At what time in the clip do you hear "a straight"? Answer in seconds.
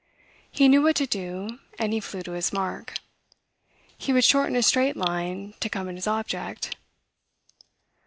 4.55-4.97